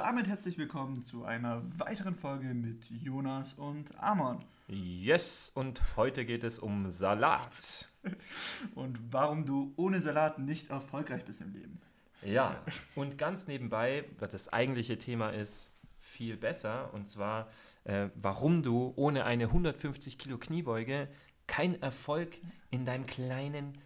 [0.00, 4.42] damit herzlich willkommen zu einer weiteren Folge mit Jonas und Amon.
[4.66, 7.86] Yes, und heute geht es um Salat.
[8.74, 11.78] Und warum du ohne Salat nicht erfolgreich bist im Leben.
[12.22, 12.62] Ja,
[12.94, 17.50] und ganz nebenbei, das eigentliche Thema ist viel besser, und zwar,
[17.84, 21.08] äh, warum du ohne eine 150 Kilo Kniebeuge
[21.46, 22.38] keinen Erfolg
[22.70, 23.76] in deinem kleinen,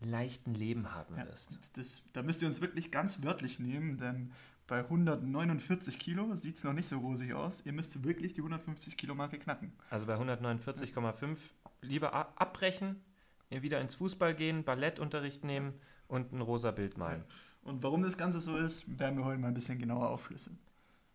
[0.00, 1.52] leichten Leben haben wirst.
[1.52, 4.32] Ja, das, da müsst ihr uns wirklich ganz wörtlich nehmen, denn
[4.66, 7.62] bei 149 Kilo sieht es noch nicht so rosig aus.
[7.66, 9.72] Ihr müsst wirklich die 150 Kilo Marke knacken.
[9.90, 11.36] Also bei 149,5
[11.82, 13.02] lieber abbrechen,
[13.50, 15.74] wieder ins Fußball gehen, Ballettunterricht nehmen
[16.08, 17.24] und ein rosa Bild malen.
[17.62, 20.58] Und warum das Ganze so ist, werden wir heute mal ein bisschen genauer aufschlüsseln.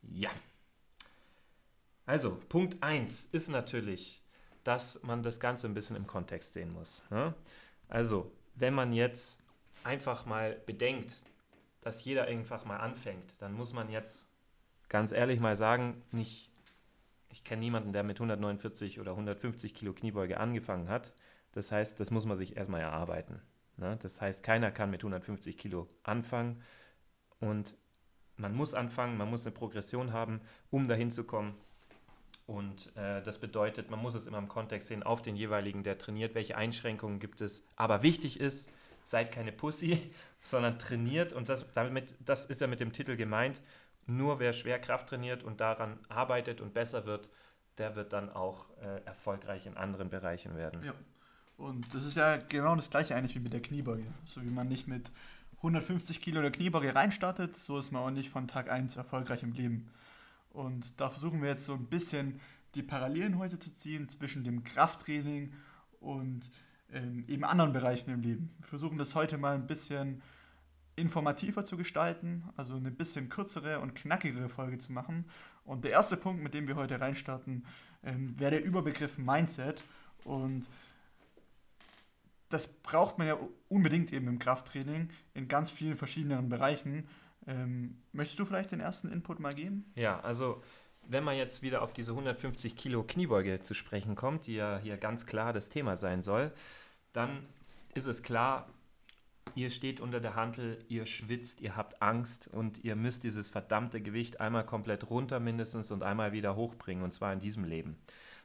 [0.02, 0.30] Ja.
[2.06, 4.24] Also, Punkt 1 ist natürlich,
[4.64, 7.04] dass man das Ganze ein bisschen im Kontext sehen muss.
[7.10, 7.34] Ne?
[7.88, 9.40] Also, wenn man jetzt
[9.84, 11.18] einfach mal bedenkt,
[11.82, 14.28] dass jeder einfach mal anfängt, dann muss man jetzt
[14.90, 16.52] ganz ehrlich mal sagen, nicht,
[17.30, 21.14] ich kenne niemanden, der mit 149 oder 150 Kilo Kniebeuge angefangen hat.
[21.52, 23.42] Das heißt, das muss man sich erstmal erarbeiten.
[23.78, 23.98] Ne?
[24.02, 26.62] Das heißt, keiner kann mit 150 Kilo anfangen
[27.40, 27.78] und
[28.36, 31.56] man muss anfangen, man muss eine Progression haben, um dahin zu kommen.
[32.46, 35.98] Und äh, das bedeutet, man muss es immer im Kontext sehen, auf den jeweiligen, der
[35.98, 37.64] trainiert, welche Einschränkungen gibt es.
[37.76, 38.72] Aber wichtig ist,
[39.10, 43.62] seid keine Pussy, sondern trainiert und das, damit, das ist ja mit dem Titel gemeint.
[44.06, 47.30] Nur wer Schwerkraft trainiert und daran arbeitet und besser wird,
[47.78, 50.84] der wird dann auch äh, erfolgreich in anderen Bereichen werden.
[50.84, 50.94] Ja.
[51.58, 54.06] Und das ist ja genau das gleiche eigentlich wie mit der Kniebeuge.
[54.26, 55.12] So wie man nicht mit
[55.58, 59.52] 150 Kilo der Kniebeuge reinstartet, so ist man auch nicht von Tag 1 erfolgreich im
[59.54, 59.92] Leben.
[60.52, 62.40] Und da versuchen wir jetzt so ein bisschen
[62.76, 65.54] die Parallelen heute zu ziehen zwischen dem Krafttraining
[66.00, 66.50] und
[66.94, 68.52] ähm, eben anderen Bereichen im Leben.
[68.58, 70.22] Wir versuchen das heute mal ein bisschen
[70.96, 75.26] informativer zu gestalten, also eine bisschen kürzere und knackigere Folge zu machen.
[75.64, 77.66] Und der erste Punkt, mit dem wir heute reinstarten,
[78.04, 79.84] ähm, wäre der Überbegriff Mindset.
[80.24, 80.68] Und
[82.50, 87.08] das braucht man ja unbedingt eben im Krafttraining in ganz vielen verschiedenen Bereichen.
[87.48, 89.92] Ähm, möchtest du vielleicht den ersten Input mal geben?
[89.96, 90.62] Ja, also
[91.10, 94.96] wenn man jetzt wieder auf diese 150 Kilo Kniebeuge zu sprechen kommt, die ja hier
[94.98, 96.52] ganz klar das Thema sein soll,
[97.14, 97.46] dann
[97.96, 98.70] ist es klar,
[99.56, 104.02] ihr steht unter der Hantel, ihr schwitzt, ihr habt Angst und ihr müsst dieses verdammte
[104.02, 107.98] Gewicht einmal komplett runter mindestens und einmal wieder hochbringen und zwar in diesem Leben.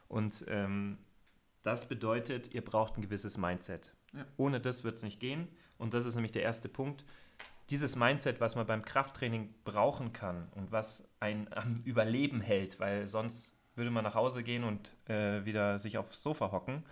[0.09, 0.97] Und ähm,
[1.63, 3.95] das bedeutet, ihr braucht ein gewisses Mindset.
[4.15, 4.25] Ja.
[4.39, 7.05] Ohne das wird es nicht gehen und das ist nämlich der erste Punkt.
[7.71, 13.07] Dieses Mindset, was man beim Krafttraining brauchen kann und was ein am Überleben hält, weil
[13.07, 16.85] sonst würde man nach Hause gehen und äh, wieder sich aufs Sofa hocken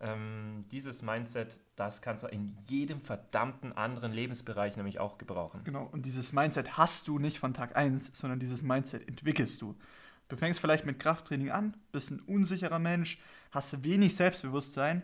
[0.00, 5.60] ähm, dieses Mindset, das kannst du in jedem verdammten anderen Lebensbereich nämlich auch gebrauchen.
[5.64, 9.76] Genau, und dieses Mindset hast du nicht von Tag 1, sondern dieses Mindset entwickelst du.
[10.28, 13.18] Du fängst vielleicht mit Krafttraining an, bist ein unsicherer Mensch,
[13.50, 15.02] hast wenig Selbstbewusstsein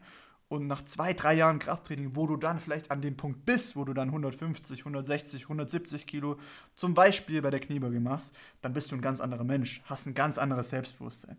[0.49, 3.84] und nach zwei, drei Jahren Krafttraining, wo du dann vielleicht an dem Punkt bist, wo
[3.84, 6.39] du dann 150, 160, 170 Kilo
[6.77, 10.15] zum Beispiel bei der Kniebeuge machst, dann bist du ein ganz anderer Mensch, hast ein
[10.15, 11.37] ganz anderes Selbstbewusstsein.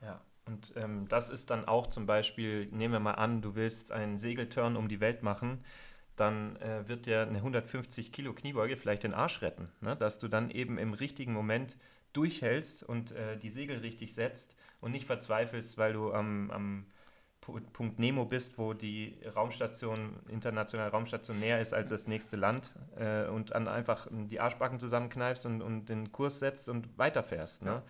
[0.00, 3.92] Ja, und ähm, das ist dann auch zum Beispiel, nehmen wir mal an, du willst
[3.92, 5.64] einen Segelturn um die Welt machen,
[6.16, 9.96] dann äh, wird dir eine 150 Kilo Kniebeuge vielleicht den Arsch retten, ne?
[9.96, 11.78] dass du dann eben im richtigen Moment
[12.12, 16.86] durchhältst und äh, die Segel richtig setzt und nicht verzweifelst, weil du am, am
[17.42, 23.26] Punkt Nemo bist, wo die Raumstation, internationale Raumstation näher ist als das nächste Land äh,
[23.26, 27.62] und dann einfach die Arschbacken zusammenkneifst und, und den Kurs setzt und weiterfährst.
[27.62, 27.70] Ne?
[27.70, 27.82] Ja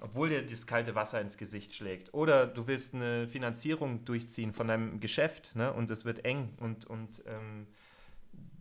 [0.00, 2.12] obwohl dir das kalte Wasser ins Gesicht schlägt.
[2.14, 5.72] Oder du willst eine Finanzierung durchziehen von deinem Geschäft ne?
[5.72, 7.66] und es wird eng und, und ähm,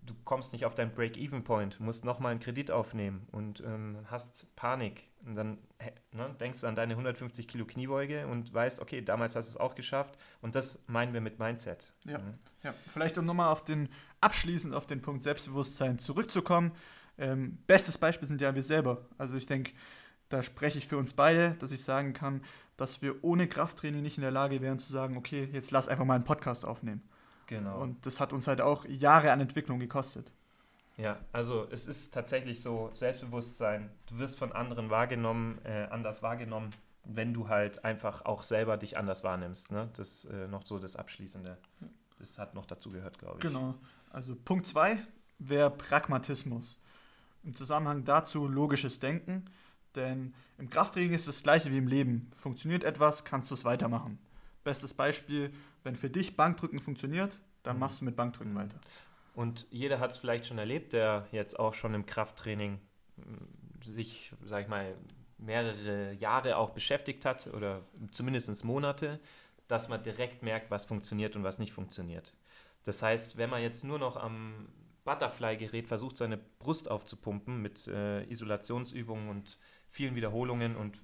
[0.09, 5.07] du kommst nicht auf deinen Break-Even-Point, musst nochmal einen Kredit aufnehmen und ähm, hast Panik.
[5.25, 5.57] Und dann
[6.11, 9.57] ne, denkst du an deine 150 Kilo Kniebeuge und weißt, okay, damals hast du es
[9.57, 10.17] auch geschafft.
[10.41, 11.91] Und das meinen wir mit Mindset.
[12.05, 12.33] Ja, mhm.
[12.63, 12.73] ja.
[12.87, 13.89] vielleicht um nochmal auf den,
[14.21, 16.71] abschließend auf den Punkt Selbstbewusstsein zurückzukommen.
[17.17, 19.05] Ähm, bestes Beispiel sind ja wir selber.
[19.17, 19.73] Also ich denke,
[20.29, 22.41] da spreche ich für uns beide, dass ich sagen kann,
[22.77, 26.05] dass wir ohne Krafttraining nicht in der Lage wären zu sagen, okay, jetzt lass einfach
[26.05, 27.03] mal einen Podcast aufnehmen.
[27.49, 27.81] Genau.
[27.81, 30.31] Und das hat uns halt auch Jahre an Entwicklung gekostet.
[30.97, 36.69] Ja, also es ist tatsächlich so, Selbstbewusstsein, du wirst von anderen wahrgenommen, äh, anders wahrgenommen,
[37.05, 39.71] wenn du halt einfach auch selber dich anders wahrnimmst.
[39.71, 39.89] Ne?
[39.95, 41.57] Das ist äh, noch so das Abschließende.
[42.19, 43.41] Das hat noch dazu gehört, glaube ich.
[43.41, 43.73] Genau.
[44.11, 44.99] Also Punkt 2
[45.39, 46.79] wäre Pragmatismus.
[47.43, 49.45] Im Zusammenhang dazu logisches Denken.
[49.95, 52.29] Denn im Krafttraining ist das gleiche wie im Leben.
[52.35, 54.19] Funktioniert etwas, kannst du es weitermachen.
[54.63, 55.51] Bestes Beispiel,
[55.83, 57.81] wenn für dich Bankdrücken funktioniert, dann mhm.
[57.81, 58.79] machst du mit Bankdrücken weiter.
[59.33, 62.79] Und jeder hat es vielleicht schon erlebt, der jetzt auch schon im Krafttraining
[63.15, 64.95] hm, sich, sag ich mal,
[65.37, 67.81] mehrere Jahre auch beschäftigt hat oder
[68.11, 69.19] zumindest Monate,
[69.67, 72.33] dass man direkt merkt, was funktioniert und was nicht funktioniert.
[72.83, 74.67] Das heißt, wenn man jetzt nur noch am
[75.05, 79.57] Butterfly-Gerät versucht, seine Brust aufzupumpen mit äh, Isolationsübungen und
[79.89, 81.01] vielen Wiederholungen und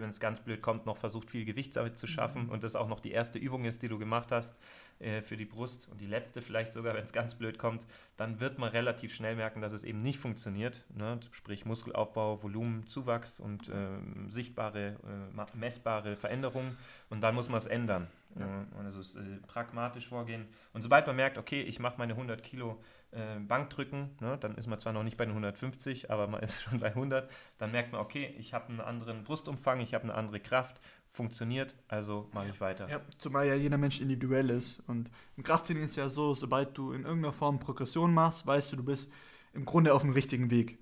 [0.00, 2.50] wenn es ganz blöd kommt, noch versucht, viel Gewicht damit zu schaffen mhm.
[2.50, 4.56] und das auch noch die erste Übung ist, die du gemacht hast
[5.00, 7.84] äh, für die Brust und die letzte vielleicht sogar, wenn es ganz blöd kommt,
[8.16, 10.84] dann wird man relativ schnell merken, dass es eben nicht funktioniert.
[10.94, 11.20] Ne?
[11.30, 13.98] Sprich Muskelaufbau, Volumenzuwachs und äh,
[14.28, 14.96] sichtbare,
[15.36, 16.76] äh, messbare Veränderungen
[17.10, 18.06] und dann muss man es ändern.
[18.38, 18.66] Ja.
[18.78, 20.46] Also äh, pragmatisch vorgehen.
[20.72, 22.80] Und sobald man merkt, okay, ich mache meine 100 Kilo
[23.10, 26.62] äh, Bankdrücken, ne, dann ist man zwar noch nicht bei den 150, aber man ist
[26.62, 30.14] schon bei 100, dann merkt man, okay, ich habe einen anderen Brustumfang, ich habe eine
[30.14, 32.88] andere Kraft, funktioniert, also mache ich weiter.
[32.88, 34.80] Ja, zumal ja jeder Mensch individuell ist.
[34.88, 38.76] Und im Krafttraining ist ja so, sobald du in irgendeiner Form Progression machst, weißt du,
[38.76, 39.12] du bist
[39.52, 40.78] im Grunde auf dem richtigen Weg.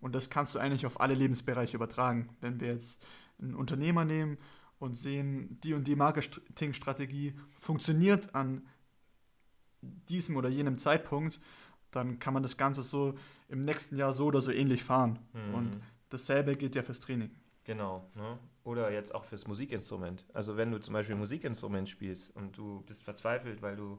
[0.00, 2.34] Und das kannst du eigentlich auf alle Lebensbereiche übertragen.
[2.40, 3.02] Wenn wir jetzt
[3.38, 4.38] einen Unternehmer nehmen
[4.84, 8.66] und sehen, die und die Marketingstrategie funktioniert an
[9.80, 11.40] diesem oder jenem Zeitpunkt,
[11.90, 13.14] dann kann man das Ganze so
[13.48, 15.18] im nächsten Jahr so oder so ähnlich fahren.
[15.32, 15.54] Mhm.
[15.54, 17.30] Und dasselbe gilt ja fürs Training.
[17.64, 18.10] Genau.
[18.14, 18.38] Ne?
[18.62, 20.26] Oder jetzt auch fürs Musikinstrument.
[20.34, 23.98] Also wenn du zum Beispiel ein Musikinstrument spielst und du bist verzweifelt, weil du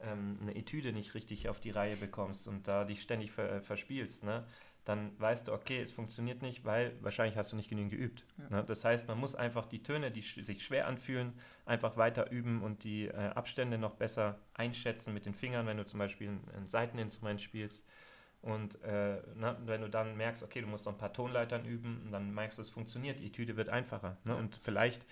[0.00, 4.24] ähm, eine Etüde nicht richtig auf die Reihe bekommst und da dich ständig ver verspielst,
[4.24, 4.44] ne?
[4.86, 8.24] Dann weißt du, okay, es funktioniert nicht, weil wahrscheinlich hast du nicht genügend geübt.
[8.38, 8.58] Ja.
[8.58, 8.64] Ne?
[8.64, 11.32] Das heißt, man muss einfach die Töne, die sich schwer anfühlen,
[11.66, 15.84] einfach weiter üben und die äh, Abstände noch besser einschätzen mit den Fingern, wenn du
[15.84, 17.84] zum Beispiel ein, ein Seiteninstrument spielst.
[18.42, 22.08] Und äh, na, wenn du dann merkst, okay, du musst noch ein paar Tonleitern üben,
[22.12, 24.18] dann merkst du, es funktioniert, die Etüde wird einfacher.
[24.24, 24.34] Ne?
[24.34, 24.38] Ja.
[24.38, 25.04] Und vielleicht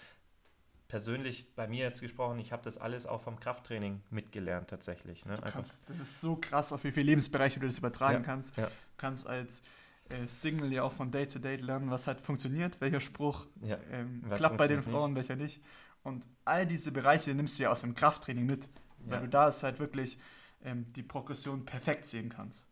[0.88, 5.24] persönlich bei mir jetzt gesprochen, ich habe das alles auch vom Krafttraining mitgelernt tatsächlich.
[5.24, 5.38] Ne?
[5.42, 8.56] Kannst, das ist so krass, auf wie viele Lebensbereiche du das übertragen ja, kannst.
[8.56, 8.66] Ja.
[8.66, 9.62] Du kannst als
[10.08, 13.78] äh, Single ja auch von Day zu Day lernen, was halt funktioniert, welcher Spruch ja,
[13.90, 15.28] ähm, klappt bei den Frauen, nicht.
[15.28, 15.62] welcher nicht.
[16.02, 19.62] Und all diese Bereiche nimmst du ja aus dem Krafttraining mit, weil du da ist
[19.62, 20.18] halt wirklich
[20.62, 22.66] ähm, die Progression perfekt sehen kannst.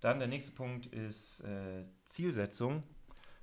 [0.00, 2.82] Dann der nächste Punkt ist äh, Zielsetzung.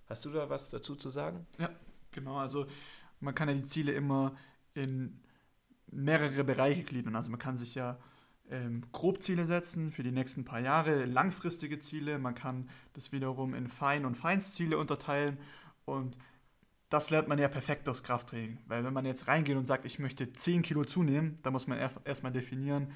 [0.07, 1.47] Hast du da was dazu zu sagen?
[1.57, 1.69] Ja,
[2.11, 2.65] Genau, also
[3.19, 4.35] man kann ja die Ziele immer
[4.73, 5.19] in
[5.91, 7.15] mehrere Bereiche gliedern.
[7.15, 7.99] Also man kann sich ja
[8.49, 12.19] ähm, Grobziele setzen für die nächsten paar Jahre, langfristige Ziele.
[12.19, 15.37] Man kann das wiederum in Fein- und Feinstziele unterteilen.
[15.85, 16.17] Und
[16.89, 18.57] das lernt man ja perfekt aus Krafttraining.
[18.67, 21.77] Weil wenn man jetzt reingeht und sagt, ich möchte 10 Kilo zunehmen, dann muss man
[22.03, 22.91] erstmal definieren,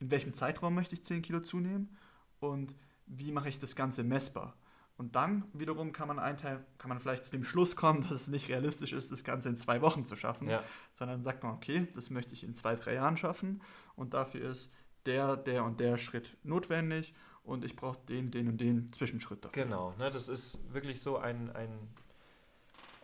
[0.00, 1.96] in welchem Zeitraum möchte ich 10 Kilo zunehmen
[2.40, 2.74] und
[3.06, 4.56] wie mache ich das Ganze messbar.
[4.98, 8.28] Und dann wiederum kann man einteilen, kann man vielleicht zu dem Schluss kommen, dass es
[8.28, 10.62] nicht realistisch ist, das Ganze in zwei Wochen zu schaffen, ja.
[10.92, 13.62] sondern sagt man, okay, das möchte ich in zwei, drei Jahren schaffen
[13.94, 14.72] und dafür ist
[15.06, 17.14] der, der und der Schritt notwendig
[17.44, 19.64] und ich brauche den, den und den Zwischenschritt dafür.
[19.64, 21.70] Genau, ne, das ist wirklich so ein, ein,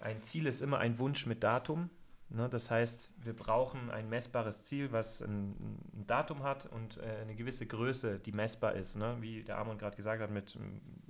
[0.00, 1.90] ein Ziel ist immer ein Wunsch mit Datum.
[2.28, 7.20] Ne, das heißt, wir brauchen ein messbares Ziel, was ein, ein Datum hat und äh,
[7.22, 8.96] eine gewisse Größe, die messbar ist.
[8.96, 9.16] Ne?
[9.20, 10.58] Wie der Armand gerade gesagt hat, mit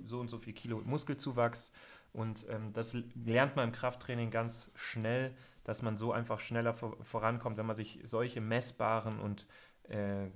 [0.05, 1.71] so und so viel Kilo Muskelzuwachs.
[2.13, 5.35] Und ähm, das lernt man im Krafttraining ganz schnell,
[5.65, 9.47] dass man so einfach schneller vor, vorankommt, wenn man sich solche messbaren und
[9.89, 10.27] äh,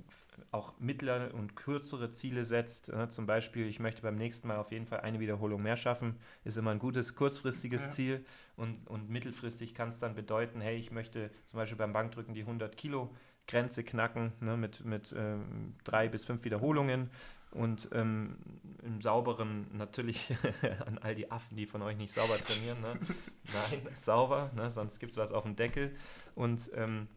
[0.52, 2.92] auch mittlere und kürzere Ziele setzt.
[2.92, 3.10] Ne?
[3.10, 6.58] Zum Beispiel, ich möchte beim nächsten Mal auf jeden Fall eine Wiederholung mehr schaffen, ist
[6.58, 7.92] immer ein gutes kurzfristiges ja.
[7.92, 8.26] Ziel.
[8.56, 12.42] Und, und mittelfristig kann es dann bedeuten, hey, ich möchte zum Beispiel beim Bankdrücken die
[12.42, 13.16] 100 Kilo
[13.48, 14.58] Grenze knacken ne?
[14.58, 17.10] mit, mit ähm, drei bis fünf Wiederholungen.
[17.52, 18.38] Und ähm,
[18.84, 20.36] im Sauberen natürlich
[20.86, 22.80] an all die Affen, die von euch nicht sauber trainieren.
[22.82, 22.94] Ne?
[23.54, 24.70] Nein, sauber, ne?
[24.72, 25.96] sonst gibt es was auf dem Deckel.
[26.36, 27.08] Und ähm,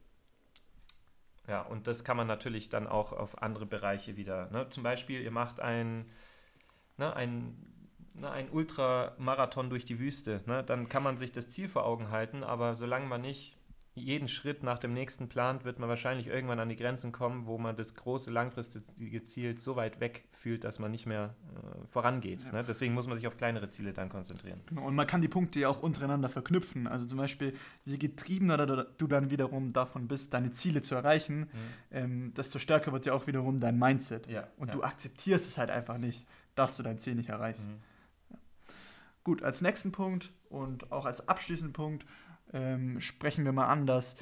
[1.48, 4.50] ja, und das kann man natürlich dann auch auf andere Bereiche wieder.
[4.50, 4.68] Ne?
[4.70, 6.06] Zum Beispiel, ihr macht ein,
[6.96, 7.56] ne, ein,
[8.14, 10.42] ne, ein Ultramarathon durch die Wüste.
[10.46, 10.62] Ne?
[10.64, 13.56] Dann kann man sich das Ziel vor Augen halten, aber solange man nicht
[13.94, 17.58] jeden Schritt nach dem nächsten plant, wird man wahrscheinlich irgendwann an die Grenzen kommen, wo
[17.58, 22.42] man das große langfristige Ziel so weit weg fühlt, dass man nicht mehr äh, vorangeht.
[22.44, 22.52] Ja.
[22.52, 22.64] Ne?
[22.66, 24.60] Deswegen muss man sich auf kleinere Ziele dann konzentrieren.
[24.66, 26.86] Genau, und man kann die Punkte ja auch untereinander verknüpfen.
[26.86, 31.46] Also zum Beispiel, je getriebener du dann wiederum davon bist, deine Ziele zu erreichen, mhm.
[31.90, 34.26] ähm, desto stärker wird ja auch wiederum dein Mindset.
[34.26, 34.48] Ja.
[34.56, 34.74] Und ja.
[34.74, 37.68] du akzeptierst es halt einfach nicht, dass du dein Ziel nicht erreichst.
[37.68, 38.36] Mhm.
[39.24, 42.06] Gut, als nächsten Punkt und auch als abschließenden Punkt
[42.52, 44.16] ähm, sprechen wir mal an, dass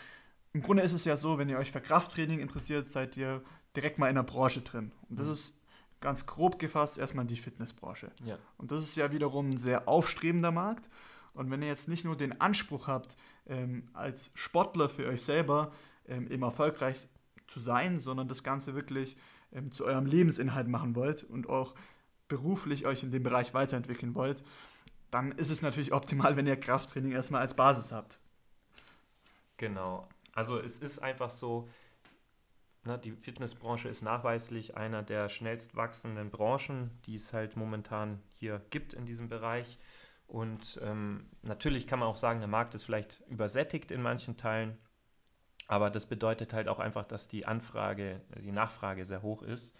[0.52, 3.42] im Grunde ist es ja so, wenn ihr euch für Krafttraining interessiert, seid ihr
[3.76, 4.92] direkt mal in der Branche drin.
[5.08, 5.32] Und das mhm.
[5.32, 5.54] ist
[6.00, 8.10] ganz grob gefasst erstmal die Fitnessbranche.
[8.24, 8.38] Ja.
[8.56, 10.88] Und das ist ja wiederum ein sehr aufstrebender Markt.
[11.34, 15.72] Und wenn ihr jetzt nicht nur den Anspruch habt, ähm, als Sportler für euch selber
[16.08, 17.06] ähm, eben erfolgreich
[17.46, 19.16] zu sein, sondern das Ganze wirklich
[19.52, 21.74] ähm, zu eurem Lebensinhalt machen wollt und auch
[22.28, 24.42] beruflich euch in dem Bereich weiterentwickeln wollt,
[25.10, 28.18] dann ist es natürlich optimal, wenn ihr Krafttraining erstmal als Basis habt.
[29.56, 30.08] Genau.
[30.32, 31.68] Also es ist einfach so,
[32.84, 38.62] ne, die Fitnessbranche ist nachweislich einer der schnellst wachsenden Branchen, die es halt momentan hier
[38.70, 39.78] gibt in diesem Bereich.
[40.26, 44.78] Und ähm, natürlich kann man auch sagen, der Markt ist vielleicht übersättigt in manchen Teilen,
[45.66, 49.76] aber das bedeutet halt auch einfach, dass die Anfrage, die Nachfrage sehr hoch ist.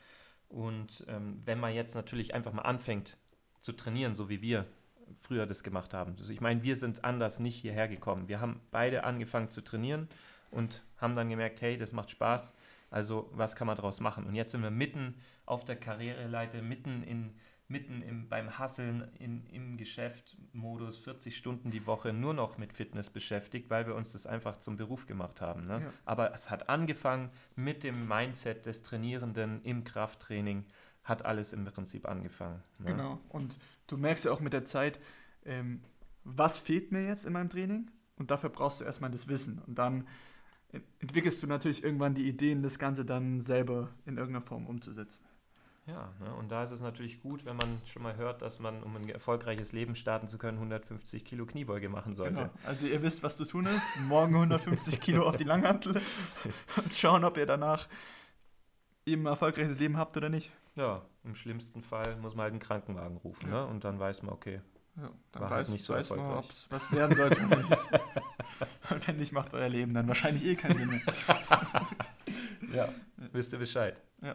[0.48, 3.16] Und ähm, wenn man jetzt natürlich einfach mal anfängt
[3.60, 4.66] zu trainieren, so wie wir
[5.18, 6.16] früher das gemacht haben.
[6.18, 8.28] Also ich meine, wir sind anders nicht hierher gekommen.
[8.28, 10.08] Wir haben beide angefangen zu trainieren
[10.50, 12.54] und haben dann gemerkt, hey, das macht Spaß.
[12.90, 14.26] Also was kann man daraus machen?
[14.26, 15.14] Und jetzt sind wir mitten
[15.46, 17.34] auf der Karriereleiter, mitten in
[17.70, 23.10] mitten im, beim Hasseln in, im Geschäft-Modus 40 Stunden die Woche nur noch mit Fitness
[23.10, 25.66] beschäftigt, weil wir uns das einfach zum Beruf gemacht haben.
[25.66, 25.80] Ne?
[25.80, 25.92] Ja.
[26.04, 30.64] Aber es hat angefangen mit dem Mindset des Trainierenden im Krafttraining,
[31.04, 32.62] hat alles im Prinzip angefangen.
[32.78, 32.92] Ne?
[32.92, 33.20] Genau.
[33.28, 35.00] Und du merkst ja auch mit der Zeit,
[35.44, 35.82] ähm,
[36.24, 37.90] was fehlt mir jetzt in meinem Training?
[38.16, 39.60] Und dafür brauchst du erstmal das Wissen.
[39.66, 40.06] Und dann
[41.00, 45.24] entwickelst du natürlich irgendwann die Ideen, das Ganze dann selber in irgendeiner Form umzusetzen.
[45.86, 46.32] Ja, ne?
[46.34, 49.08] und da ist es natürlich gut, wenn man schon mal hört, dass man, um ein
[49.08, 52.34] erfolgreiches Leben starten zu können, 150 Kilo Kniebeuge machen sollte.
[52.34, 52.50] Genau.
[52.64, 53.98] Also ihr wisst, was zu tun ist.
[54.06, 56.00] Morgen 150 Kilo auf die Langhantel
[56.76, 57.88] und schauen, ob ihr danach
[59.06, 60.52] eben ein erfolgreiches Leben habt oder nicht.
[60.76, 63.64] Ja, im schlimmsten Fall muss man halt einen Krankenwagen rufen ja.
[63.64, 63.66] ne?
[63.66, 64.60] und dann weiß man, okay,
[64.96, 66.44] ja, dann war halt weiß, halt nicht so weiß erfolgreich.
[66.44, 67.90] ob es was werden sollte oder nicht.
[68.90, 71.00] und wenn nicht, macht euer Leben dann wahrscheinlich eh keinen Sinn mehr.
[72.74, 72.88] ja,
[73.32, 73.96] wisst ihr Bescheid.
[74.22, 74.34] Ja.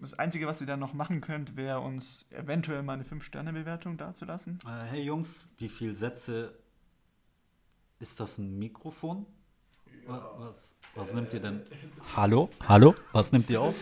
[0.00, 4.60] Das Einzige, was ihr dann noch machen könnt, wäre uns eventuell mal eine 5-Sterne-Bewertung dazulassen.
[4.64, 6.56] Äh, hey Jungs, wie viele Sätze
[7.98, 9.26] ist das ein Mikrofon?
[10.06, 10.30] Ja.
[10.36, 11.62] Was, was äh, nimmt ihr denn?
[12.16, 12.48] Hallo?
[12.68, 12.94] Hallo?
[13.12, 13.74] Was nimmt ihr auf?